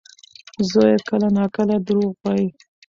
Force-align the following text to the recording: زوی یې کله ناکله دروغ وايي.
زوی 0.69 0.89
یې 0.93 0.99
کله 1.07 1.27
ناکله 1.37 1.75
دروغ 1.87 2.13
وايي. 2.21 2.47